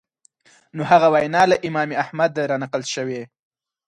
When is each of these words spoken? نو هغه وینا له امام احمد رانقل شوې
نو 0.75 0.81
هغه 0.91 1.07
وینا 1.13 1.43
له 1.51 1.55
امام 1.67 1.89
احمد 2.03 2.31
رانقل 2.49 2.83
شوې 2.93 3.21